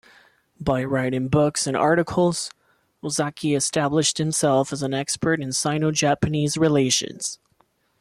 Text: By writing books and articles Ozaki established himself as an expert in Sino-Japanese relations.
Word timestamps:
By 0.59 0.83
writing 0.83 1.27
books 1.27 1.67
and 1.67 1.77
articles 1.77 2.49
Ozaki 3.03 3.53
established 3.53 4.17
himself 4.17 4.73
as 4.73 4.81
an 4.81 4.95
expert 4.95 5.39
in 5.39 5.51
Sino-Japanese 5.53 6.57
relations. 6.57 7.37